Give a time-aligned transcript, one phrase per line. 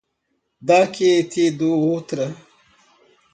[0.67, 2.25] Dá que te dou outra!